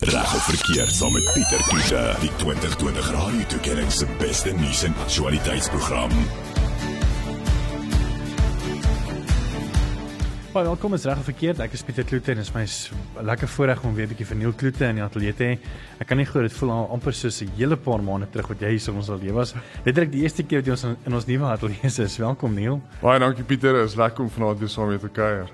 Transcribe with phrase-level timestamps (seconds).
[0.00, 4.94] Reg of verkeerd saam met Pieter Kloete, die 2020 Radio Tuigering se beste nuus en
[5.04, 6.14] aktualiteitsprogram.
[10.54, 11.60] Baie welkom is reg of verkeerd.
[11.60, 12.64] Ek is Pieter Kloete en dit is my
[13.28, 15.58] lekker voorreg om weer 'n bietjie van Neil Kloete in die ateljee te hê.
[16.00, 18.60] Ek kan nie glo dit voel al amper soos 'n hele paar maande terug wat
[18.60, 19.54] jy hier so ons al lewe was.
[19.84, 22.16] Dit is die eerste keer wat jy ons in, in ons nuwe ateljee is.
[22.16, 22.80] Welkom Neil.
[23.02, 25.50] Baie dankie Pieter, is lekker om vanaand weer saam met te kuier.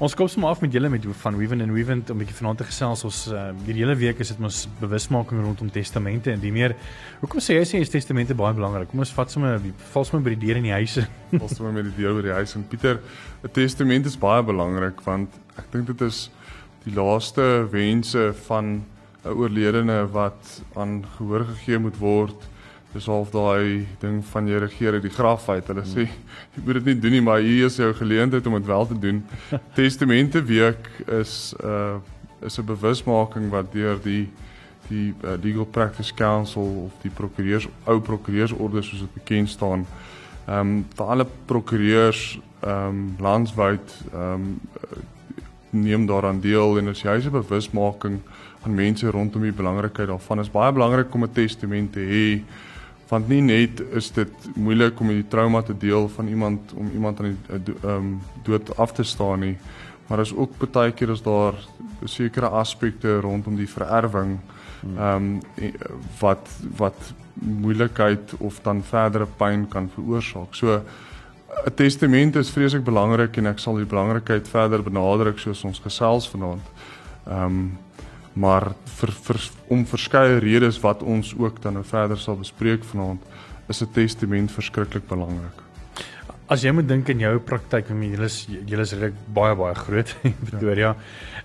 [0.00, 2.58] Ons kom sommer af met julle met van Weven en Weven om 'n bietjie vanaand
[2.58, 3.04] te gesels.
[3.04, 6.74] Ons uh, hierdie hele week is dit ons bewusmaking rondom testamente en die meer.
[7.20, 8.88] Hoekom sê jy sê is testamente baie belangrik?
[8.88, 9.60] Kom ons vat sommer
[9.92, 11.06] val sommer by die deur in die huise.
[11.38, 13.00] Ons moet met die deur by die huis en Pieter,
[13.44, 16.30] 'n testament is baie belangrik want ek dink dit is
[16.84, 18.84] die laaste wense van
[19.24, 22.51] 'n oorledene wat aan gehoor gegee moet word.
[22.92, 25.66] Dis half daai ding van jy regeer uit die graf uit.
[25.66, 28.66] Hulle sê jy moet dit nie doen nie, maar hier is jou geleentheid om dit
[28.68, 29.22] wel te doen.
[29.78, 31.96] Testamente week is 'n uh,
[32.44, 34.28] is 'n bewusmaking wat deur die
[34.88, 39.86] die uh, Legal Practice Council of die prokureurs ou prokureursorde soos dit bekend staan.
[40.46, 44.58] Ehm um, vir alle prokureurs ehm um, landwyd ehm um,
[45.72, 48.20] neem daaraan deel en as jy 'n bewusmaking
[48.62, 52.42] aan mense rondom die belangrikheid daarvan is baie belangrik om 'n testament te hê
[53.12, 57.20] want nie net is dit moeilik om die trauma te deel van iemand om iemand
[57.20, 58.12] aan die ehm um,
[58.46, 59.56] dood af te staan nie
[60.08, 61.54] maar is ook baie keer is daar
[62.04, 64.38] sekere aspekte rondom die vererwing
[64.96, 65.72] ehm um,
[66.20, 70.54] wat wat moeilikheid of dan verdere pyn kan veroorsaak.
[70.54, 70.82] So
[71.66, 76.28] 'n testament is vreeslik belangrik en ek sal die belangrikheid verder benadruk soos ons gesels
[76.28, 76.66] vanaand.
[77.26, 77.78] Ehm um,
[78.34, 83.20] maar vir, vir om verskeie redes wat ons ook dan nou verder sal bespreek vanaand
[83.68, 85.58] is 'n testament verskriklik belangrik.
[86.48, 89.54] As jy moet dink in jou praktyk, ek meen julle is julle is regtig baie
[89.56, 90.96] baie groot in Pretoria.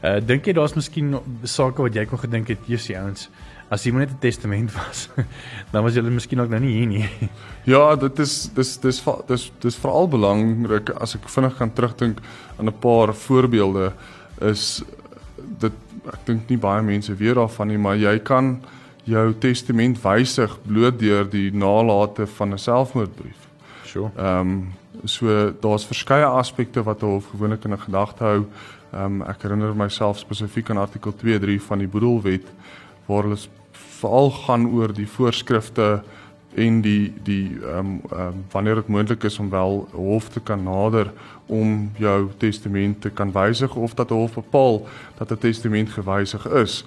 [0.03, 3.29] Uh dink jy daar's miskien sake wat jy kon gedink het, Jesus ouens,
[3.69, 5.09] as jy net 'n testament was,
[5.71, 7.09] dan was julle miskien ook nou nie hier nie.
[7.73, 12.19] Ja, dit is dis dis dis dis veral belangrik as ek vinnig kan terugdink
[12.57, 13.93] aan 'n paar voorbeelde
[14.41, 14.83] is
[15.59, 15.73] dit
[16.13, 18.57] ek dink nie baie mense weet daarvan nie, maar jy kan
[19.07, 23.47] jou testament wysig bloot deur die nalate van 'n selfmoordbrief.
[23.85, 24.11] Sure.
[24.17, 24.73] Ehm um,
[25.05, 28.45] so daar's verskeie aspekte wat 'n hof gewoonlik in gedagte hou.
[28.93, 32.45] Ehm um, ek herinner myself spesifiek aan artikel 2.3 van die boedelwet
[33.05, 33.37] waar hulle
[33.71, 36.03] veral gaan oor die voorskrifte
[36.55, 40.63] en die die ehm um, um, wanneer dit moontlik is om wel hof te kan
[40.63, 41.11] nader
[41.45, 44.87] om jou testament te kan wysig of dat hof bepaal
[45.17, 46.85] dat 'n testament gewysig is.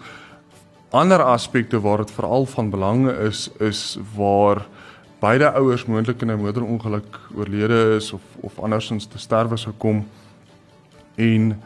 [0.91, 4.67] Ander aspekte waar dit veral van belang is is waar
[5.21, 10.07] beide ouers moontlik in 'n motorongeluk oorlede is of of andersins te sterwe sou kom
[11.15, 11.63] en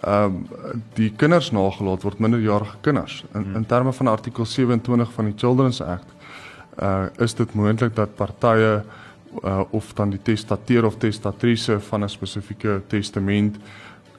[0.00, 0.48] ehm um,
[0.94, 5.80] die kinders nagelaat word minderjarige kinders in in terme van artikel 27 van die Children's
[5.80, 6.12] Act
[6.82, 8.82] uh is dit moontlik dat partye
[9.44, 13.56] uh of dan die testateur of testatrice van 'n spesifieke testament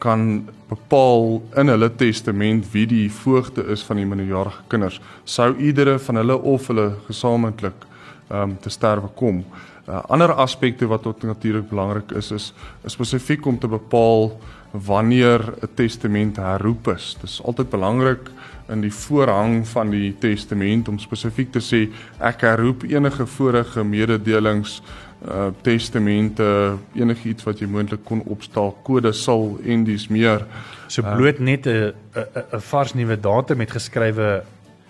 [0.04, 5.02] kan bepaal in hulle testament wie die voogte is van die minderjarige kinders.
[5.24, 7.86] Sou iedere van hulle of hulle gesamentlik
[8.30, 9.44] ehm um, te sterwe kom.
[9.88, 12.54] Uh, ander aspekte wat ook natuurlik belangrik is is,
[12.84, 14.32] is spesifiek om te bepaal
[14.74, 17.18] wanneer 'n testament herroep is.
[17.22, 18.30] Dis altyd belangrik
[18.70, 21.90] in die voorhang van die testament om spesifiek te sê
[22.20, 24.82] ek herroep enige vorige mededelings
[25.28, 30.46] uh testamente enigiets wat jy moontlik kon opstel kode sal en dis meer
[30.88, 34.44] So bloot net 'n 'n 'n vars nuwe datum met geskrywe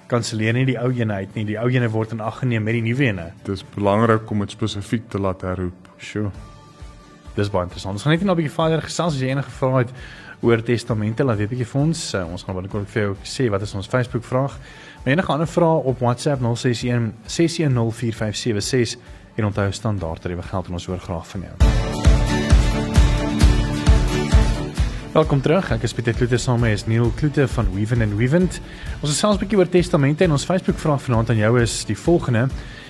[0.07, 1.45] kanselleer nie die ou ene uit nie.
[1.45, 3.31] Die ou ene word in ag geneem met die nuwe ene.
[3.45, 6.31] dis belangrik om dit spesifiek te laat herroep Sure.
[7.33, 7.95] Dis baie interessant.
[7.97, 9.91] Ons gaan net nou 'n bietjie verder gesels as jy enige vrae het
[10.41, 12.13] oor testamente, laat weet bietjie vir ons.
[12.13, 14.57] Uh, ons gaan binnekort vir jou sê wat is ons Facebook vraag.
[15.03, 18.99] Maar enige ander vrae op WhatsApp 061 6104576
[19.35, 21.53] en onthou standaard tariewe geld en ons hoor graag van jou.
[25.13, 25.71] Welkom terug.
[25.71, 28.61] Ek is Pieter Kloete saam met Neil Kloete van Weven and Wevent.
[29.01, 31.97] Ons gesels 'n bietjie oor testamente en ons Facebook vraag vanaand aan jou is die
[31.97, 32.47] volgende: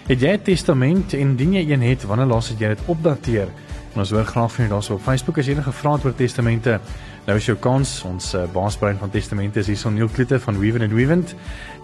[0.08, 3.48] Het jy 'n testament en indien jy een het, wanneer laas het jy dit opdateer?
[3.94, 6.80] En ons hoor graag van jou daarso op Facebook as enige vrae oor testamente.
[7.28, 7.92] Nou is jou kans.
[8.10, 11.36] Ons uh, baasbrein van testamente is hierson Neil Kloete van Weven and Wevent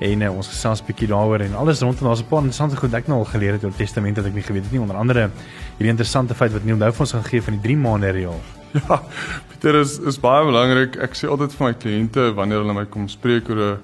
[0.01, 2.93] en uh, ons gesels 'n bietjie daaroor en alles rondom daar's 'n paar interessante goed
[2.93, 4.81] ek nou al geleer het oor testamente wat ek nie geweet het nie.
[4.81, 5.29] Onder andere
[5.77, 8.41] hierdie interessante feit wat Neil nou vir ons gaan gee van die 3 maande reël.
[8.73, 9.01] Ja,
[9.49, 10.97] Pieter is is baie belangrik.
[10.97, 13.77] Ek sê altyd vir my kliënte wanneer hulle my kom spreek oor 'n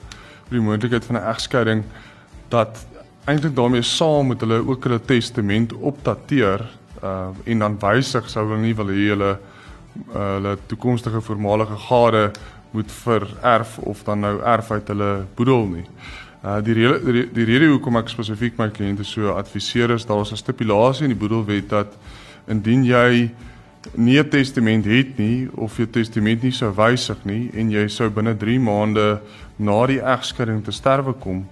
[0.46, 1.84] oor die moontlikheid van 'n egskeiding
[2.50, 2.86] dat
[3.26, 6.62] eintlik daarmee saam moet hulle ook hulle testament opdateer
[7.06, 12.32] uh en dan wysig sou hulle nie wil hê hulle uh, hulle toekomstige voormalige gade
[12.72, 15.86] moet vererf of dan nou erf uit hulle boedel nie.
[16.44, 20.32] Uh die rede die, rede hoekom ek spesifiek my kliënte so adviseer is daar is
[20.32, 21.98] 'n stipulasie in die boedelwet dat
[22.48, 23.32] indien jy
[23.94, 28.10] nie 'n testament het nie of jou testament nie sou wysig nie en jy sou
[28.10, 29.22] binne 3 maande
[29.58, 31.46] na die egskeiding te sterwe kom,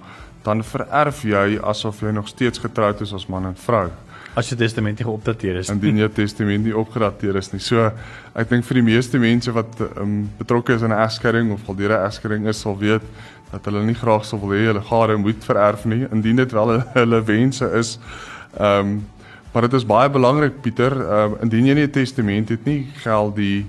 [0.44, 3.90] dan vererf jy asof jy nog steeds getroud is as man en vrou.
[4.36, 5.70] As jou testament nie geopdateer is.
[5.70, 7.62] Indien jou testament nie opgedateer is nie.
[7.62, 7.92] So
[8.34, 11.76] ek dink vir die meeste mense wat um, betrokke is in 'n egskeiding of al
[11.76, 13.02] deur 'n egskeiding is, sal weet
[13.52, 16.82] dat hulle nie graag sou wil hê hulle gade moet vererf nie indien dit wel
[17.00, 18.00] hulle wense is.
[18.58, 19.02] Ehm um,
[19.54, 23.36] Maar dit is baie belangrik Pieter, uh, indien jy nie 'n testament het nie, geld
[23.36, 23.66] die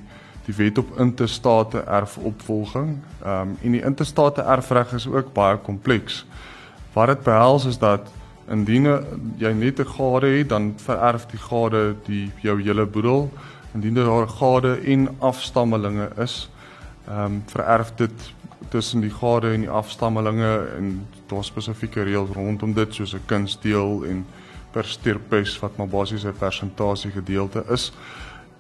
[0.47, 2.99] die wet op intestate erfopvolging.
[3.25, 6.25] Ehm um, en die intestate erfreg is ook baie kompleks.
[6.93, 8.09] Wat dit behels is dat
[8.51, 8.85] indien
[9.37, 13.33] jy net 'n gade het, dan vererf die gade die jou hele boedel.
[13.75, 16.51] Indien daar gade en afstammelinge is,
[17.09, 18.35] ehm um, vererf dit
[18.69, 24.05] tussen die gade en die afstammelinge en daar spesifieke reëls rondom dit soos 'n kunstdeel
[24.05, 24.27] en
[24.71, 27.93] per sterpes wat maar basies 'n persentasie gedeelte is.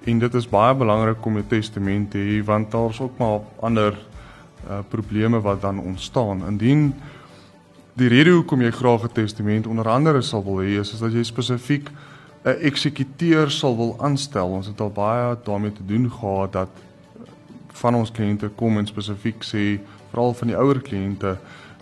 [0.05, 3.93] En dit is baie belangrik om 'n testament te hê want daar's ook maar ander
[4.69, 6.47] uh, probleme wat dan ontstaan.
[6.47, 6.95] Indien
[7.95, 11.23] die rede hoekom jy graag 'n testament onder andere sal wil hê is, dat jy
[11.23, 11.91] spesifiek
[12.45, 14.49] 'n eksekuteur sal wil aanstel.
[14.49, 16.69] Ons het al baie daarmee te doen gehad dat
[17.73, 19.81] van ons kliënte kom en spesifiek sê
[20.11, 21.39] veral van die ouer kliënte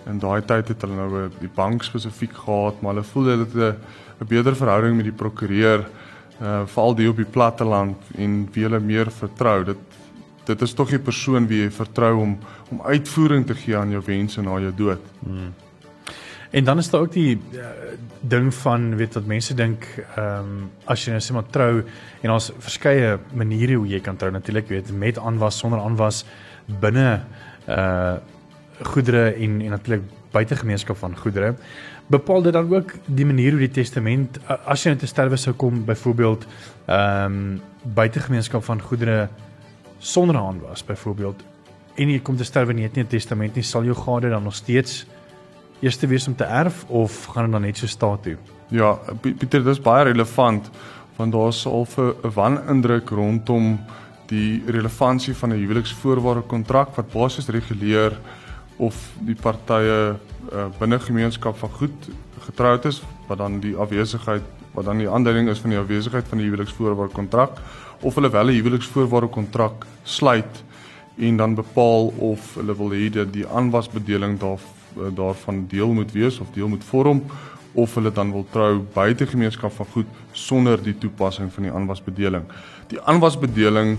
[0.06, 3.76] in daai tyd het hulle nou die bank spesifiek gehad, maar hulle voel hulle het
[4.20, 5.87] 'n beter verhouding met die prokureur
[6.43, 9.65] uh veral die op die platteland en wie hulle meer vertrou.
[9.65, 9.79] Dit
[10.44, 12.38] dit is tog die persoon wie jy vertrou om
[12.70, 15.00] om uitvoering te gee aan jou wense na jou dood.
[15.25, 15.53] Hmm.
[16.52, 17.66] En dan is daar ook die uh,
[18.20, 21.82] ding van weet wat mense dink ehm um, as jy nou sê maar trou
[22.20, 24.28] en ons verskeie maniere hoe jy kan trou.
[24.31, 26.25] Natuurlik weet met aanwas sonder aanwas
[26.66, 27.22] binne
[27.69, 28.16] uh
[28.82, 31.54] goedere en en natuurlik buite gemeenskap van goedere.
[32.06, 35.55] Bepaal dit dan ook die manier hoe die testament as jy net te sterwe sou
[35.55, 36.46] kom byvoorbeeld
[36.87, 39.28] ehm um, buitegemeenskap van goedere
[39.98, 41.43] sonder hand was byvoorbeeld
[41.94, 44.43] en jy kom te sterwe nie het nie 'n testament nie sal jou gade dan
[44.43, 45.06] nog steeds
[45.82, 48.37] eerste wees om te erf of gaan dit dan net so staat toe?
[48.70, 50.70] Ja Pieter dis baie relevant
[51.17, 53.79] want daar's al 'n wanindruk rondom
[54.26, 58.19] die relevantie van 'n huweliksvoorwaarde kontrak wat basies reguleer
[58.76, 60.17] of die partye
[60.52, 62.08] uh, binne gemeenskap van goed
[62.46, 64.43] getroud is wat dan die afwesigheid
[64.75, 67.58] wat dan die aanduiding is van die afwesigheid van die huweliksvoorwaarde kontrak
[68.00, 70.64] of hulle wel 'n huweliksvoorwaarde kontrak sluit
[71.19, 74.58] en dan bepaal of hulle wil hê dat die aanwasbedeling daar
[75.15, 77.23] daarvan deel moet wees of deel moet vorm
[77.73, 82.44] of hulle dan wil trou buite gemeenskap van goed sonder die toepassing van die aanwasbedeling.
[82.93, 83.97] Die aanwasbedeling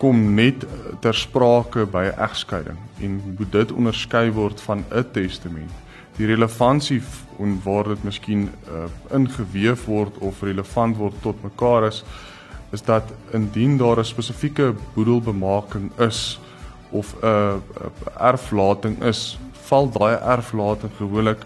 [0.00, 0.64] kom net
[1.00, 5.70] ter sprake by egskeiding en moet dit onderskei word van 'n testament.
[6.16, 7.02] Die relevantie
[7.38, 12.04] en waar dit miskien uh, ingeweef word of relevant word tot mekaar is
[12.72, 16.40] is dat indien daar 'n spesifieke boedelbemaking is
[16.90, 17.54] of 'n uh,
[18.18, 21.44] erflating is, val daai erflating gewoonlik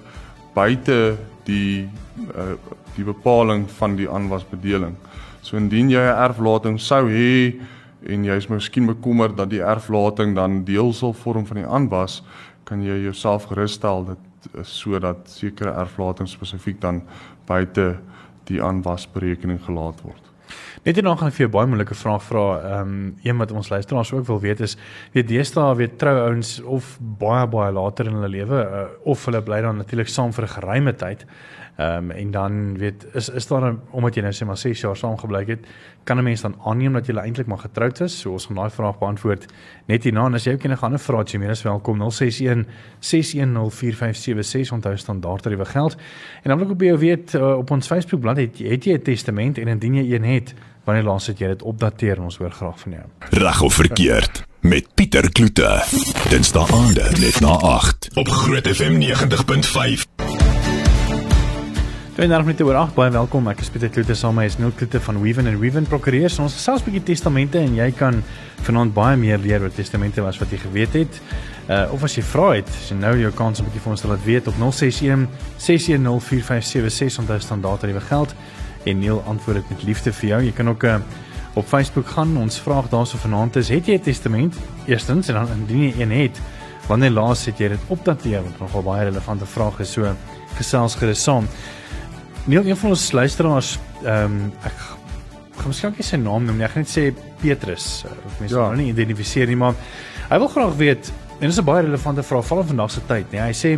[0.54, 1.88] buite die
[2.34, 2.54] uh,
[2.96, 4.96] die bepaling van die aanwasbedeling.
[5.42, 7.60] So indien jy 'n erflating sou hê
[8.08, 12.22] en jy is miskien bekommerd dat die erflating dan deel sal vorm van die aanwas,
[12.64, 14.18] kan jy jouself gerusstel dat
[14.62, 17.02] sodat sekere erflating spesifiek dan
[17.46, 17.98] buite
[18.44, 20.25] die aanwasberekening gelaat word.
[20.86, 22.42] Net hierna gaan ek vir jou baie moeilike vraag vra.
[22.62, 24.76] Ehm um, een wat ons luisteraars ook wil weet is,
[25.16, 29.40] weet deesdae weet trou ouens of baie baie later in hulle lewe uh, of hulle
[29.42, 31.26] bly dan natuurlik saam vir 'n geruime tyd.
[31.76, 34.96] Ehm um, en dan weet is is daar omdat jy nou sê maar 6 jaar
[34.96, 35.66] saam gebly het,
[36.06, 38.20] kan 'n mens dan aanneem dat jy eintlik maar getroud is?
[38.20, 39.46] So ons gaan daai vraag beantwoord
[39.86, 42.66] net hierna en as jy ook enige ander vrae het, jy as welkom 061
[43.00, 45.96] 6104576 onthou standaard tariewe geld.
[46.42, 48.84] En dan wil ek ook by jou weet uh, op ons Facebook bladsy het, het
[48.84, 52.22] jy 'n testament en indien jy een het, wanneer laas het jy dit opdateer?
[52.22, 53.04] Ons hoor graag van jou.
[53.30, 55.84] Reg of verkeerd met Pieter Kloete.
[56.30, 60.25] Dinsdae aande net na 8 op Groot FM 90.5.
[62.16, 63.44] Net oor 8 baie welkom.
[63.50, 66.38] Ek is Pieter Kloete saam met Neil Kloete van Weven and Weven Prokureurs.
[66.40, 68.22] Ons gesels 'n bietjie testamente en jy kan
[68.64, 71.20] vanaand baie meer leer oor testamente as wat jy geweet het.
[71.68, 74.24] Uh of as jy vra het, jy nou jou kans 'n bietjie vir ons laat
[74.24, 78.34] weet op 061 6104576 onder standaard tariewe geld
[78.86, 80.42] en Neil antwoord dit met liefde vir jou.
[80.42, 80.96] Jy kan ook uh,
[81.54, 82.36] op Facebook gaan.
[82.36, 84.56] Ons vraag daarso vanaand is: Het jy 'n testament?
[84.86, 86.40] Eerstens en dan indien jy een het,
[86.88, 88.42] wanneer laas het jy dit opdateer?
[88.42, 90.16] Want nogal baie relevante vrae is so
[90.56, 91.46] gesels gerus saam.
[92.46, 94.74] Neil, een van ons luisteraars, ehm um, ek
[95.58, 96.64] gaan miskien nie sy naam noem nie.
[96.66, 97.08] Ek gaan net sê
[97.40, 98.04] Petrus.
[98.06, 98.68] Of mense ja.
[98.70, 99.74] nou nie identifiseer nie, maar
[100.28, 101.10] hy wil graag weet
[101.40, 103.40] en dis 'n baie relevante vraag val in vandag se tyd, nee.
[103.40, 103.72] Hy sê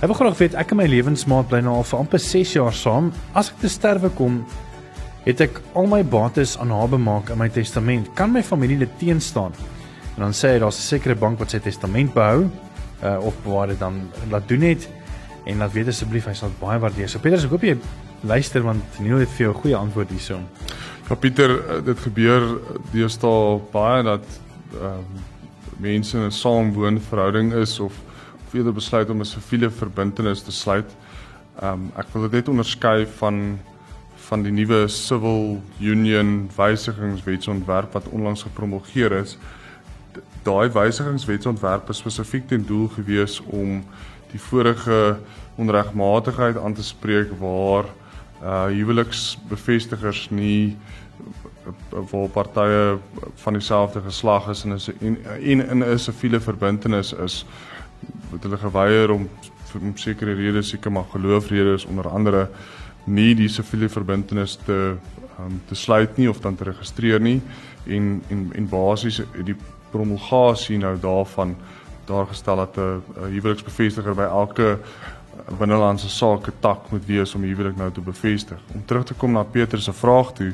[0.00, 2.74] hy wil graag weet ek en my lewensmaat bly nou al vir amper 6 jaar
[2.74, 3.12] saam.
[3.32, 4.44] As ek te sterwe kom,
[5.24, 8.10] het ek al my bates aan haar bemaak in my testament.
[8.14, 9.52] Kan my familie dit teenstaan?
[10.16, 12.50] En dan sê hy daar's 'n sekere bank wat sy testament behou
[13.04, 14.88] uh of waar dit dan laat doen het
[15.44, 17.08] en laat weet asseblief hy sal baie waardeer.
[17.08, 17.76] So Pieter, ek hoop jy
[18.22, 20.40] luister want Neil het vir jou 'n goeie antwoord hierso.
[21.08, 22.60] Ja Pieter, eh, dit gebeur
[22.92, 24.24] deesdae baie dat
[24.74, 25.06] ehm um,
[25.78, 27.92] mense in 'n saamwoon verhouding is of
[28.46, 30.90] of eerder besluit om 'n siviele verbintenis te sluit.
[31.62, 33.58] Ehm um, ek wil dit net onderskei van
[34.30, 39.38] van die nuwe Civil Union wysigingswetsontwerp wat onlangs gepromulgeer is.
[40.42, 43.84] Daai wysigingswetsontwerp is spesifiek ten doel gewees om
[44.30, 45.18] die vorige
[45.56, 47.84] onregmatigheid aan te spreek waar
[48.42, 50.76] uh huweliksbevestigers nie
[51.90, 52.98] waar partye
[53.42, 57.44] van dieselfde geslag is en is en in 'n siviele verbintenis is
[58.30, 59.28] wat hulle geweier om
[59.80, 62.48] om sekere redes seker maar geloofredes onder andere
[63.04, 64.96] nie die siviele verbintenis te
[65.40, 67.40] um, te sluit nie of dan te registreer nie.
[67.86, 69.56] En en en basies die
[69.90, 71.56] promulgasie nou daarvan
[72.10, 74.78] daar gestel dat 'n huweliksbevestiger by elke
[75.58, 78.58] binnelandse sake tak moet wees om huwelik nou te bevestig.
[78.74, 80.52] Om terug te kom na Petrus se vraag toe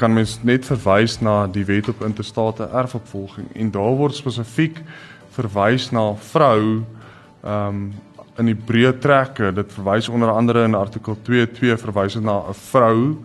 [0.00, 4.80] kan mens net verwys na die wet op interstate erfopvolging en daar word spesifiek
[5.36, 6.62] verwys na vrou
[7.42, 7.90] ehm um,
[8.40, 12.54] in die breë trekke dit verwys onder andere in artikel 2.2 verwys dit na 'n
[12.54, 13.16] vrou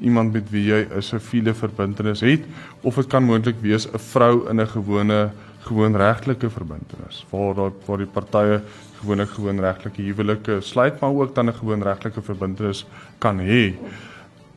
[0.00, 2.44] iemand met wie jy 'n siviele verbintenis het
[2.82, 5.30] of dit kan moontlik wees 'n vrou in 'n gewone
[5.66, 8.60] gewoon regtelike verbintenis waar daar waar die partye
[9.00, 12.86] gewoonlik gewoon regtelike huwelike sluit maar ook dan 'n gewoon regtelike verbintenis
[13.18, 13.74] kan hê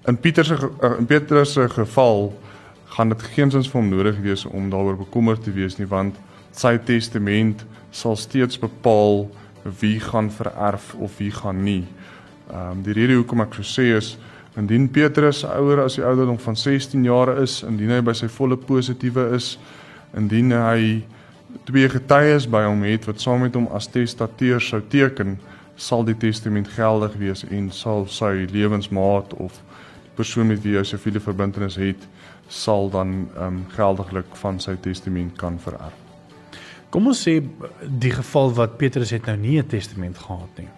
[0.08, 2.34] in Pieter se eh, in Petrus se geval
[2.86, 6.16] gaan dit geensins vir hom nodig wees om daaroor bekommerd te wees nie want
[6.52, 9.30] sy testament sal steeds bepaal
[9.80, 11.86] wie gaan vererf of wie gaan nie.
[12.52, 14.18] Ehm um, die rede hoekom ek so sê is
[14.60, 18.58] indien Petrus ouer as die ouderdom van 16 jaar is, indien hy by sy volle
[18.58, 19.56] positiewe is,
[20.18, 21.04] indien hy
[21.68, 25.38] twee getuies by hom het wat saam met hom as testateur sou teken,
[25.76, 30.84] sal die testament geldig wees en sal sy lewensmaat of die persoon met wie hy
[30.86, 32.08] siviele verbintenis het,
[32.50, 35.96] sal dan ehm um, geldiglik van sy testament kan vererf.
[36.94, 37.40] Kom ons sê
[37.82, 40.70] die geval wat Petrus het nou nie 'n testament gehad nie.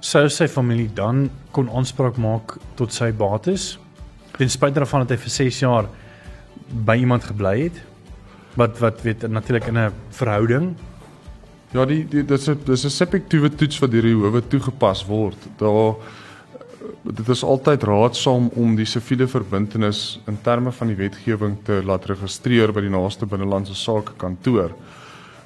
[0.00, 3.78] Sou sy familie dan kon aanspraak maak tot sy bates
[4.38, 5.88] ten spyte daarvan dat hy vir 6 jaar
[6.86, 7.82] by iemand gebly het?
[8.54, 10.76] Wat wat weet natuurlik in 'n verhouding
[11.70, 15.06] Ja, die, die dit is 'n dis 'n subjektiewe toets wat deur die howe toegepas
[15.06, 15.38] word.
[15.58, 15.94] Daar
[17.02, 22.04] dit is altyd raadsaam om die siviele verbintenis in terme van die wetgewing te laat
[22.04, 24.70] registreer by die naaste binnelandse sake kantoor.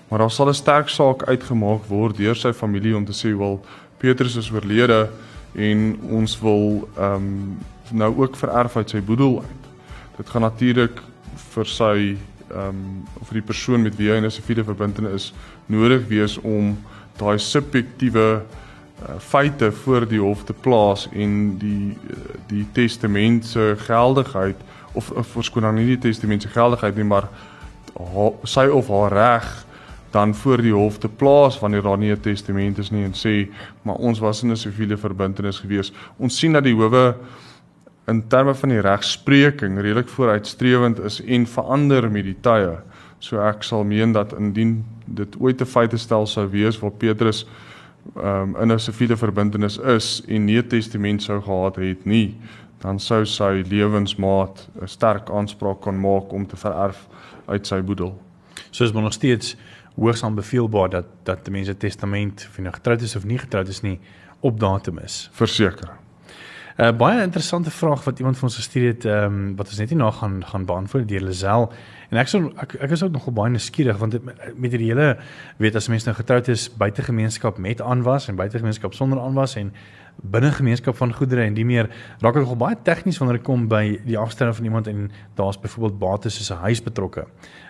[0.09, 3.61] Maar daar sal 'n sterk saak uitgemaak word deur sy familie om te sê wel
[3.99, 5.11] Petrus is oorlede
[5.55, 7.59] en ons wil ehm um,
[7.93, 9.65] nou ook vererf uit sy boedel uit.
[10.17, 11.03] Dit gaan natuurlik
[11.55, 12.17] vir sy
[12.55, 15.33] ehm um, vir die persoon met wie hy 'n siviele verbintenis is
[15.67, 16.77] nodig wees om
[17.19, 21.97] daai subjektiewe uh, feite voor die hof te plaas en die
[22.47, 24.57] die testament se geldigheid
[24.93, 27.29] of of verskoon dan nie die testament se geldigheid nie maar
[28.45, 29.65] sy of haar reg
[30.15, 33.51] dan voor die hof te plaas wanneer daar nie 'n testament is nie en sê
[33.83, 35.93] maar ons was in 'n siviele verbintenis gewees.
[36.17, 37.15] Ons sien dat die howe
[38.07, 42.77] in terme van die regspreking redelik vooruitstrewend is en verander met die tye.
[43.19, 47.47] So ek sal meen dat indien dit ooit 'n feite stel sou wees waar Petrus
[48.17, 52.37] um, in 'n siviele verbintenis is en nie 'n testament sou gehad het nie,
[52.81, 57.09] dan sou sy lewensmaat 'n sterk aanspraak kan maak om te vererf
[57.47, 58.21] uit sy boedel.
[58.71, 59.57] Soos maar nog steeds
[59.97, 63.81] hoogs aanbeveelbaar dat dat mense testament of jy nou getroud is of nie getroud is
[63.81, 64.01] nie
[64.41, 65.31] op datum is.
[65.33, 66.04] Verseker.
[66.77, 69.79] 'n uh, Baie interessante vraag wat iemand vir ons gestuur het, ehm um, wat ons
[69.79, 71.73] net nie na gaan gaan beantwoord deur Lazel.
[72.11, 74.23] En ek sou ek, ek is ook nogal baie nuuskierig want dit,
[74.57, 75.17] met die hele
[75.63, 79.55] weet as mense nou getroud is buite gemeenskap met aanwas en buite gemeenskap sonder aanwas
[79.57, 79.71] en
[80.23, 81.91] binne gemeenskap van goedere en die meer
[82.21, 85.61] raak dit nogal baie tegnies wanneer dit kom by die afstelling van iemand en daar's
[85.61, 87.27] byvoorbeeld bates soos 'n huis betrokke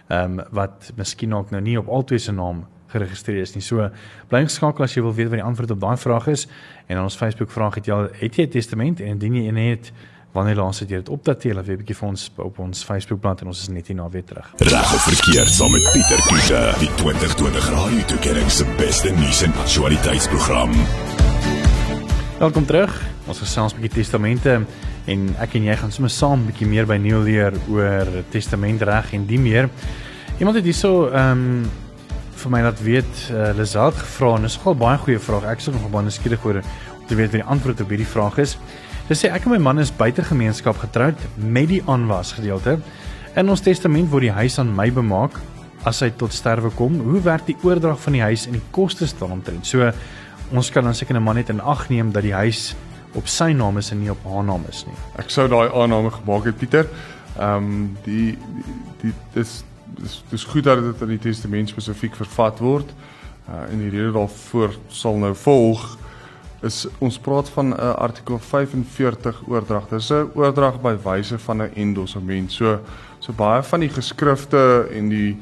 [0.08, 3.62] ehm um, wat miskien ook nou nie op altyd se naam geregistreer is nie.
[3.64, 3.90] So
[4.30, 6.46] bly geskakel as jy wil weet wat die antwoord op daai vraag is
[6.88, 9.60] en ons Facebook vraag het jy al het jy 'n testament en indien jy een
[9.60, 9.92] het
[10.34, 13.46] wanneer laas het jy dit opdateer of 'n bietjie vir ons op ons Facebookblad en
[13.46, 14.52] ons is net hier na weer terug.
[14.58, 19.52] Reg of verkeerd saam met Pieter Kiefer, die 2020 Radio Tuigering se beste nuus en
[19.52, 20.72] aktualiteitsprogram.
[22.38, 23.02] Welkom terug.
[23.26, 24.66] Ons gesels 'n bietjie testamente
[25.04, 29.12] En ek en jy gaan sommer saam 'n bietjie meer by Neil leer oor testamentreg
[29.12, 29.68] en die meer.
[30.38, 31.70] Iemand het hierso ehm um,
[32.44, 35.46] vir my laat weet uh, Lizard gevra en dis nogal baie goeie vraag.
[35.48, 38.36] Ek is nog baie nuuskierig oor om te weet wat die antwoord op hierdie vraag
[38.42, 38.56] is.
[39.08, 42.76] Dit sê ek en my man is buite gemeenskap getroud met die aanwas gedeelte.
[43.40, 45.38] In ons testament word die huis aan my bemaak
[45.88, 47.00] as hy tot sterwe kom.
[47.04, 49.64] Hoe werk die oordrag van die huis en die kostes daaromtrent?
[49.68, 49.88] So
[50.52, 52.74] ons kan dan seker 'n man net in ag neem dat die huis
[53.14, 54.96] op sy naam is en nie op haar naam is nie.
[55.16, 56.88] Ek sou daai aanname gemaak het Pieter.
[57.38, 58.36] Ehm um, die
[59.00, 59.64] die dis
[59.98, 62.94] dis dis goed dat dit in die testament spesifiek vervat word.
[63.48, 65.98] Uh en die rede daarvoor sal nou volg
[66.64, 69.88] is ons praat van 'n uh, artikel 45 oordrag.
[69.88, 72.52] Dis 'n oordrag by wyse van 'n endossement.
[72.52, 72.80] So
[73.18, 75.36] so baie van die geskrifte en die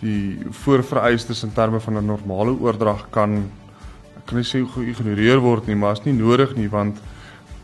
[0.00, 3.50] die voorvereistes in terme van 'n normale oordrag kan
[4.24, 7.00] kan nie sê geïgnoreer word nie, maar is nie nodig nie want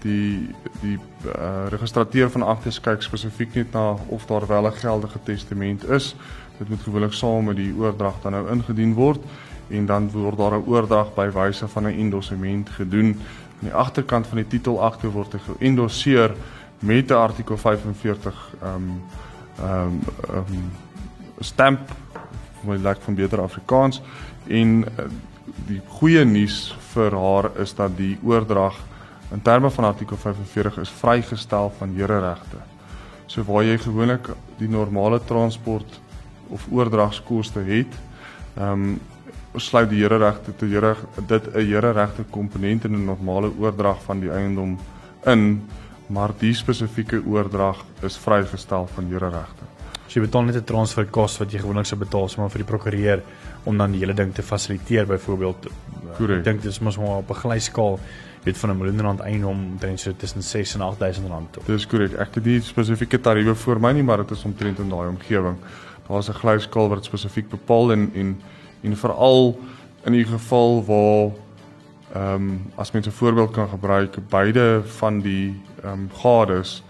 [0.07, 5.19] die die uh, registrateur van aktes kyk spesifiek net na of daar wel 'n geldige
[5.25, 6.15] testament is.
[6.59, 9.21] Dit moet gewoonlik saam met die oordrag dan nou ingedien word
[9.69, 13.19] en dan word daar 'n oordrag by wyse van 'n endossement gedoen.
[13.61, 16.35] Aan die agterkant van die titelakte word dit geëndosseer
[16.79, 19.03] met 'n artikel 45 ehm um,
[19.61, 20.71] ehm um, um,
[21.39, 21.81] stamp
[22.61, 24.03] wat lyk van beter Afrikaans
[24.47, 25.05] en uh,
[25.67, 28.75] die goeie nuus vir haar is dat die oordrag
[29.33, 32.63] in terme van artikel 45 is vrygestel van hereregte.
[33.27, 36.01] So waar jy gewoonlik die normale transport
[36.49, 38.01] of oordragskoste het,
[38.57, 38.99] ehm um,
[39.57, 40.95] sluit die hereregte te here
[41.27, 44.79] dit 'n hereregte komponent in 'n normale oordrag van die eiendom
[45.25, 45.63] in,
[46.07, 49.65] maar die spesifieke oordrag is vrygestel van hereregte.
[50.07, 53.23] So jy betaal net 'n transferkos wat jy gewoonlik sou betaal sommer vir die prokureur
[53.67, 55.69] om dan die hele ding te fasiliteer byvoorbeeld.
[56.17, 56.39] Korrek.
[56.39, 57.99] Ek dink dit is mos maar op 'n glyskaal
[58.47, 61.59] weet van 'n miljoen rand eiendom omtrent so tussen 6 en 8000 rand.
[61.67, 62.13] Dis korrek.
[62.13, 65.57] Ek het nie spesifieke tariewe vir my nie, maar dit is omtrent in daai omgewing.
[66.09, 68.41] Daar's 'n glyskaal wat spesifiek bepaal en en
[68.83, 69.59] en veral
[70.05, 71.31] in die geval waar
[72.15, 76.83] ehm um, as mens 'n voorbeeld kan gebruik, beide van die ehm um, gades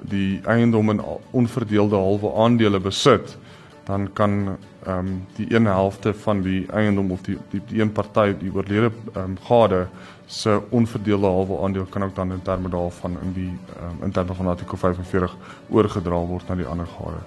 [0.00, 3.38] die eiendom in onverdeelde halwe aandele besit,
[3.84, 4.58] dan kan
[4.88, 8.52] ehm um, die een helfte van die eiendom of die die, die een party die
[8.54, 9.86] oorlede ehm um, gade
[10.26, 14.34] se onverdeelde halwe aandeel kan ook dan in terme daarvan in die um, in terme
[14.34, 15.36] van artikel 45
[15.68, 17.20] oorgedra word na die ander gade.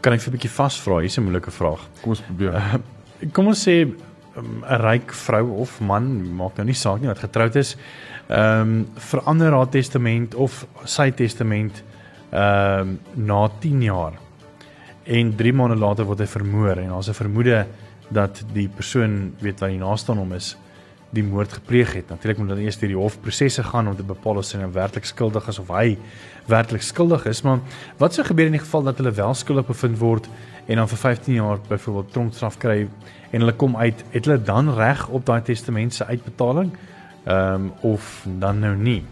[0.00, 0.98] Kan ek vir 'n bietjie vasvra?
[0.98, 1.88] Hier's 'n moeilike vraag.
[2.02, 2.54] Kom ons probeer.
[2.54, 2.74] Uh,
[3.32, 7.18] kom ons sê ehm, 'n ryk vrou of man, maak nou nie saak nie wat
[7.18, 7.76] getroud is,
[8.28, 11.82] ehm um, verander haar testament of sy testament
[12.30, 14.12] ehm um, na 10 jaar.
[15.08, 17.66] En 3 maande later word hy vermoor en daar's 'n vermoede
[18.12, 20.56] dat die persoon weet wat die naaste aan hom is
[21.10, 22.08] die moord gepleeg het.
[22.08, 25.06] Natuurlik moet dan eers deur die hofprosesse gaan om te bepaal of sy nou werklik
[25.08, 25.96] skuldig is of hy
[26.48, 27.60] werklik skuldig is, maar
[28.00, 30.28] wat sou gebeur in die geval dat hulle wel skuldig bevind word
[30.66, 32.88] en dan vir 15 jaar byvoorbeeld tronkstraf kry
[33.30, 36.72] en hulle kom uit, het hulle dan reg op daai testament se uitbetaling?
[37.24, 39.02] Ehm um, of dan nou nie?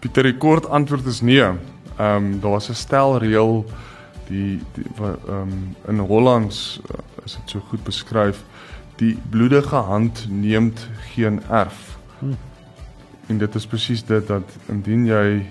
[0.00, 1.42] Pieter, die kort antwoord is nee.
[1.42, 1.56] Ehm
[1.98, 3.64] um, daar was 'n stel reël
[4.30, 4.60] die
[4.98, 8.44] ehm um, in Hollands uh, is dit so goed beskryf
[9.00, 10.72] die bloedige hand neem
[11.14, 11.98] geen erf.
[12.18, 12.36] Hmm.
[13.26, 15.46] En dit is presies dit dat indien jy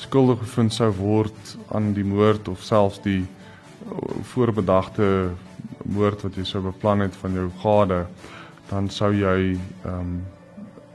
[0.00, 3.98] skuldig bevind sou word aan die moord of selfs die uh,
[4.34, 5.08] voorbedagte
[5.84, 8.04] moord wat jy sou beplan het van jou gade,
[8.70, 10.14] dan sou jy ehm um,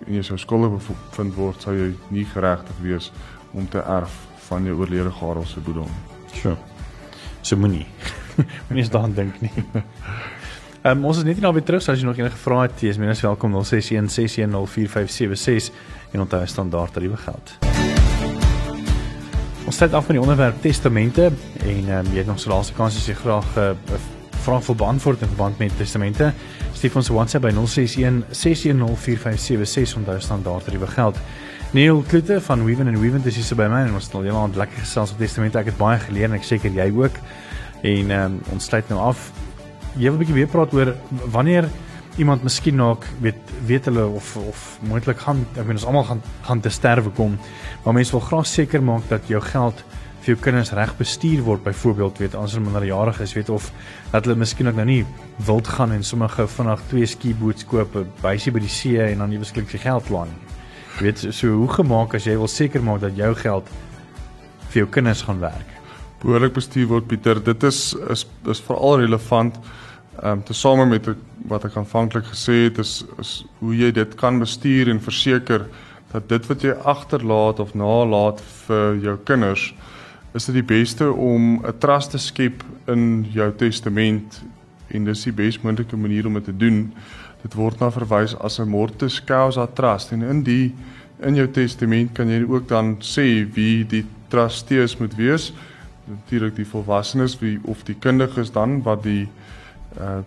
[0.07, 3.11] en jy sou skuldig bevind word, sou jy nie geregtig wees
[3.53, 4.15] om te erf
[4.47, 5.89] van jou oorlede gade se boedel.
[6.33, 6.68] Sure.
[7.41, 7.85] So moenie.
[8.67, 9.51] moenie eens daaraan dink nie.
[10.83, 12.83] Um, ons is net nie nou weer terug, so as jy nog enige vrae het,
[12.83, 15.71] jy is minstens welkom 061 6104576
[16.11, 17.57] en onthou standaard tariewe geld.
[19.69, 22.97] Ons sit af van die onderwerp testamente en um, jy het nog so laaste kans
[22.97, 23.99] as jy graag 'n uh,
[24.39, 26.33] vraag wil beantwoord in verband met testamente.
[26.73, 31.17] Stuur ons 'n WhatsApp by 061 6104576 onthou standaard tariewe geld.
[31.71, 34.57] Neil Klutte van Weven and Weven dis hier by my en ons het al heeltemal
[34.57, 35.59] lekker gesels oor testamente.
[35.59, 37.19] Ek het baie geleer en ek seker jy ook.
[37.85, 39.29] En um, ons sluit nou af
[39.97, 40.95] jy wil 'n bietjie weer praat oor
[41.31, 41.69] wanneer
[42.17, 46.21] iemand miskien dalk weet weet hulle of of moontlik gaan ek meen ons almal gaan
[46.41, 47.37] gaan te sterwe kom
[47.85, 49.83] maar mense wil graag seker maak dat jou geld
[50.21, 53.71] vir jou kinders reg bestuur word byvoorbeeld weet as hulle minderjarig is weet of
[54.11, 55.05] dat hulle miskien ook nou nie
[55.45, 59.17] wild gaan en sommer gou vinnig twee ski boots koop bysie by die see en
[59.17, 60.48] dan nie beskiklik vir geld laan jy
[60.99, 63.67] weet so hoe gemaak as jy wil seker maak dat jou geld
[64.69, 65.75] vir jou kinders gaan werk?
[66.21, 67.43] Behoorlik bestuur word Pieter.
[67.43, 69.59] Dit is is is veral relevant
[70.23, 71.05] Ehm um, tesame met
[71.47, 75.63] wat ek aanvanklik gesê het is is hoe jy dit kan bestuur en verseker
[76.11, 79.69] dat dit wat jy agterlaat of nalaat vir jou kinders
[80.35, 84.43] is dit die beste om 'n trust te skep in jou testament.
[84.91, 86.93] En dis die bes moontlike manier om dit te doen.
[87.41, 90.11] Dit word na verwys as 'n mortis causa trust.
[90.11, 90.75] En in die
[91.21, 95.53] in jou testament kan jy ook dan sê wie die trustees moet wees.
[96.07, 99.27] Natuurlik die volwassenes wie of die kundiges dan wat die
[99.99, 100.21] uh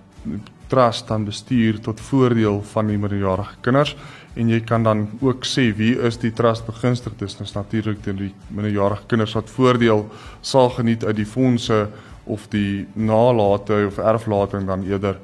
[0.72, 3.96] trust dan bestuur tot voordeel van die minderjarige kinders.
[4.34, 7.36] En jy kan dan ook sê wie is die trust begunstigdes.
[7.36, 10.06] Dis natuurlik die minderjarige kinders wat voordeel
[10.40, 11.88] sal geniet uit die fondse
[12.24, 15.18] of die nalate of erflating dan eerder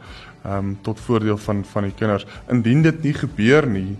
[0.48, 3.96] ehm um, tot voordeel van van die kinders indien dit nie gebeur nie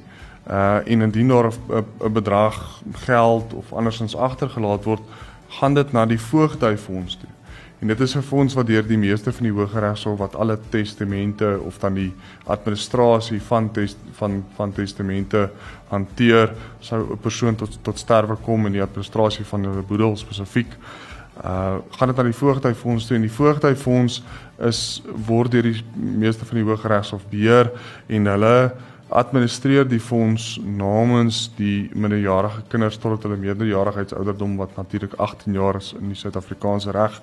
[0.49, 5.03] uh en indien daar 'n bedrag geld of andersins agtergelaat word
[5.49, 7.33] gaan dit na die voogdyfonds toe
[7.81, 11.61] En dit is 'n fonds wat deur die meeste van die Hooggeregshof wat alle testamente
[11.63, 15.51] of dan die administrasie van test, van van testamente
[15.89, 20.69] hanteer, sou 'n persoon tot tot sterwe kom in die administrasie van 'n boedel spesifiek.
[20.69, 21.08] Uh
[21.43, 24.23] gaan dit na die voogdyfonds toe en die voogdyfonds
[24.67, 27.71] is word deur die meeste van die Hooggeregshof beheer
[28.07, 28.73] en hulle
[29.09, 35.95] administreer die fonds namens die minderjarige kinders tot hulle meerderjarigheidsouderdom wat natuurlik 18 jaar is
[36.01, 37.21] in die Suid-Afrikaanse reg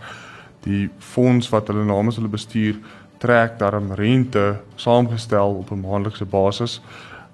[0.66, 2.80] die fonds wat hulle namens hulle bestuur
[3.22, 6.82] trek daarom rente saamgestel op 'n maandelikse basis.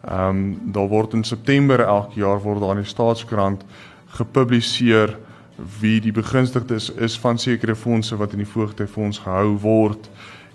[0.08, 3.64] Ehm um, daar word in September elke jaar word daar in die staatskoerant
[4.08, 5.18] gepubliseer
[5.80, 10.10] wie die begunstigdes is, is van sekere fondse wat in die voogtyfonds gehou word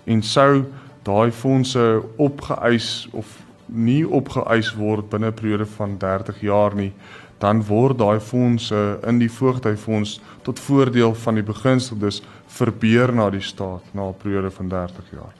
[0.05, 0.65] en sou
[1.03, 6.93] daai fondse opgeëis of nie opgeëis word binne 'n periode van 30 jaar nie
[7.37, 13.41] dan word daai fondse in die voogtyfonds tot voordeel van die begunstigdes verbeur na die
[13.41, 15.33] staat na 'n periode van 30 jaar.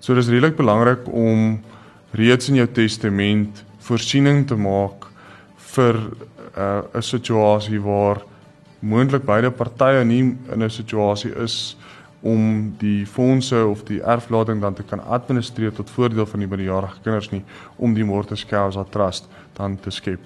[0.00, 1.60] So dis redelik belangrik om
[2.10, 5.06] reeds in jou testament voorsiening te maak
[5.56, 5.94] vir
[6.56, 8.22] uh, 'n uh, situasie waar
[8.80, 11.76] moontlik beide partye nie in 'n situasie is
[12.20, 17.02] om die fondse of die erflating dan te kan administreer tot voordeel van die minderjarige
[17.04, 17.42] kinders nie
[17.76, 20.20] om die mortis causa trust dan te skep.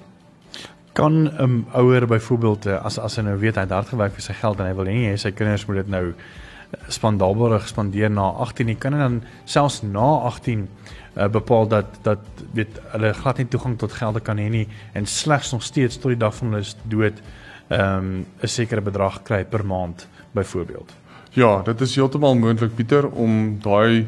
[0.93, 4.13] Kan 'n um, ouer byvoorbeeld eh, as as hy nou weet hy het hard gewerk
[4.13, 8.11] vir sy geld en hy wil hê sy kinders moet dit nou eh, spandabelrig spandeer
[8.11, 10.69] na 18 nie kan hy dan selfs na 18
[11.17, 12.19] uh, bepaal dat dat
[12.53, 16.11] weet hulle glad nie toegang tot geld kan hê nie en slegs nog steeds tot
[16.11, 17.23] die dag van hulle dood
[17.71, 20.93] ehm, 'n um, sekere bedrag kry per maand byvoorbeeld
[21.31, 24.07] Ja, dit is heeltemal moontlik Pieter om daai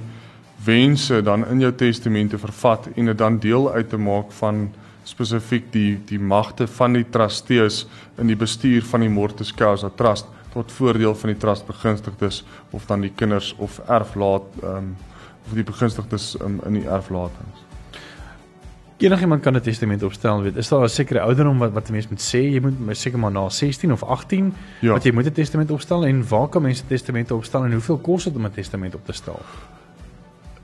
[0.64, 4.72] wense dan in jou testament te vervat en dit dan deel uit te maak van
[5.06, 7.84] spesifiek die die magte van die trustees
[8.18, 12.86] in die bestuur van die Mortis Causa Trust tot voordeel van die trust begunstigdes of
[12.90, 14.94] dan die kinders of erflaat ehm um,
[15.46, 17.62] of die begunstigdes um, in die erflatings.
[19.02, 22.08] Enigiemand kan 'n testament opstel, weet, is daar 'n sekere ouderdom wat wat 'n mens
[22.08, 24.92] moet sê, jy moet seker maar na 16 of 18 ja.
[24.92, 28.24] wat jy moet 'n testament opstel en waar kan mense testamente opstel en hoeveel kos
[28.24, 29.40] dit om 'n testament op te stel?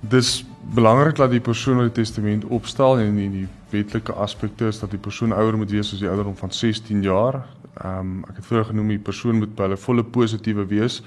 [0.00, 4.90] Dis belangrik dat die persoon 'n testament opstel en die, die wetlike aspekte is dat
[4.90, 7.46] die persoon ouer moet wees as die ouderdom van 16 jaar.
[7.82, 11.02] Ehm um, ek het vroeër genoem die persoon moet by hulle volle positiewe wees.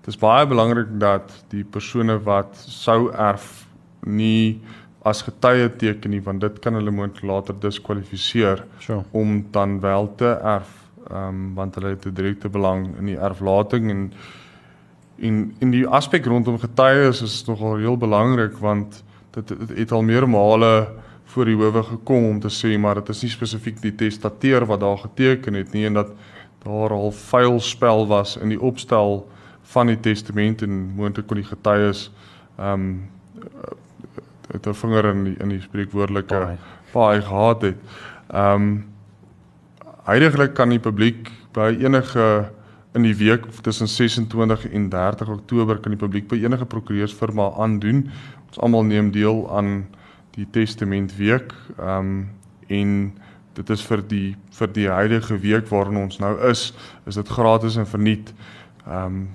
[0.00, 3.66] Dit is baie belangrik dat die persone wat sou erf
[4.00, 4.60] nie
[5.04, 9.02] as getuie teken nie want dit kan hulle moontlik later diskwalifiseer sure.
[9.12, 10.80] om dan wel te erf.
[11.10, 14.12] Ehm um, want hulle het 'n direkte belang in die erflating en
[15.16, 20.02] En in die aspek rondom getuies is nogal heel belangrik want dit het, het al
[20.02, 20.88] meer male
[21.24, 24.80] voor die howe gekom om te sê maar dit is nie spesifiek die testateur wat
[24.82, 26.10] daar geteken het nie en dat
[26.64, 29.22] daar al vuil spel was in die opstel
[29.74, 32.10] van die testament en moontlik kon die getuies
[32.58, 33.02] ehm um,
[34.64, 36.56] het 'n vinger in die, in die spreekwoordelike
[36.92, 37.76] paai gehad het.
[38.30, 38.84] Ehm um,
[40.04, 42.50] Heidiglik kan die publiek by enige
[42.92, 48.10] in die week tussen 26 en 30 Oktober kan die publiek by enige prokureursfirma aandoen.
[48.48, 49.86] Ons almal neem deel aan
[50.36, 51.54] die testament week.
[51.78, 52.28] Ehm um,
[52.66, 53.14] en
[53.54, 56.74] dit is vir die vir die huidige week waarin ons nou is,
[57.06, 58.34] is dit gratis en verniet.
[58.86, 59.28] Ehm um,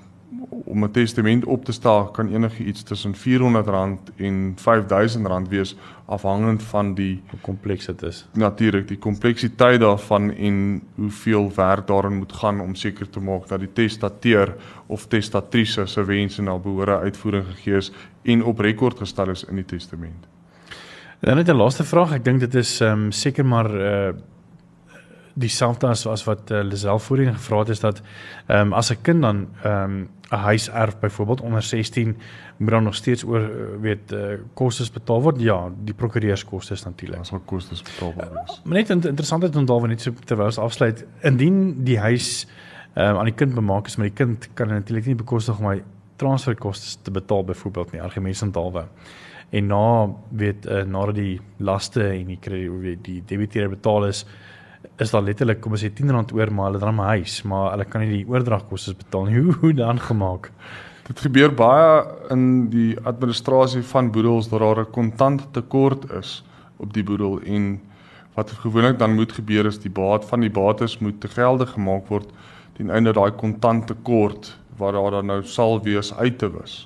[0.65, 6.93] om 'n testament op te stel kan enigiets tussen R400 en R5000 wees afhangend van
[6.93, 8.27] die hoe kompleks dit is.
[8.33, 13.59] Natuurlik, die kompleksiteit daarvan en hoeveel werk daarin moet gaan om seker te maak dat
[13.59, 19.29] die testateur of testatrice se wense na behoore uitvoering gegee is en op rekord gestel
[19.29, 20.27] is in die testament.
[21.19, 24.13] Dan net 'n laaste vraag, ek dink dit is ehm um, seker maar uh
[25.33, 28.01] dieselfde as as wat uh, Lisel voorheen gevra het is dat
[28.47, 32.17] ehm um, as 'n kind dan ehm um, 'n huis erf byvoorbeeld onder 16
[32.57, 34.19] moet dan nog steeds oor uh, weet uh,
[34.53, 35.41] kostes betaal word?
[35.41, 39.87] Ja die prokureurskostes natuurlik as al kostes betaalbaar is uh, maar net interessant het onthou
[39.87, 42.47] net so terwyl ons afsluit indien die huis
[42.93, 45.65] ehm um, aan die kind bemaak is maar die kind kan natuurlik nie bekostig om
[45.65, 45.83] hy
[46.15, 48.87] transferkoste te betaal byvoorbeeld nie argumententaalwe
[49.49, 54.25] en na weet uh, nadat die laste en die krediet die debiteure betaal is
[54.99, 57.85] is daar letterlik kom ons sê R10 oor maar hulle dan my huis maar hulle
[57.85, 60.51] kan nie die oordragkoste betaal nie hoe hoe dan gemaak
[61.07, 66.43] dit gebeur baie in die administrasie van boedels dat daar 'n kontant tekort is
[66.77, 67.79] op die boedel en
[68.35, 72.07] wat gewoonlik dan moet gebeur is die baat van die bates moet te gelde gemaak
[72.07, 72.31] word
[72.77, 76.85] ten einde daai kontant tekort wat daar dan nou sal wees uit te wis.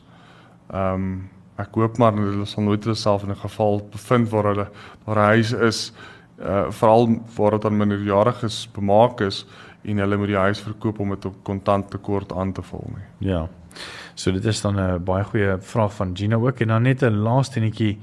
[0.73, 1.29] Ehm um,
[1.61, 4.67] ek hoop maar hulle sal nooit hulle self in 'n geval bevind waar hulle
[5.05, 5.93] waar 'n huis is
[6.39, 9.45] uh veral waar dit aan minderjariges bemaak is
[9.83, 13.29] en hulle moet die huis verkoop om dit op kontant tekort aan te vul nie.
[13.29, 13.47] Ja.
[14.15, 17.23] So dit is dan 'n baie goeie vraag van Gina ook en dan net 'n
[17.23, 17.99] laaste netjie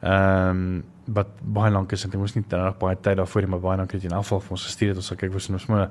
[0.00, 3.48] ehm um, wat baie lank is en ek moes nie reg baie tyd daarvoor hê
[3.48, 5.48] maar baie dankie dat jy in afval vir ons gestuur het ons sal kyk of
[5.50, 5.90] ons maar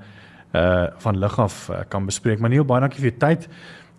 [0.54, 3.48] uh van lig af uh, kan bespreek maar nie baie dankie vir jou tyd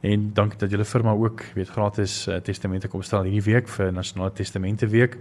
[0.02, 3.92] en dankie dat julle firma ook weet gratis uh, testamente kom stel hierdie week vir
[3.92, 5.18] nasionale testamente week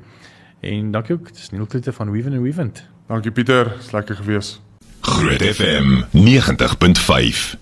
[0.63, 3.75] en dankie ook dis Neil Klute van Weven and Wevent dankie Pieter.
[3.79, 4.61] Is lekker gewees.
[5.01, 7.57] Groot FM 90.5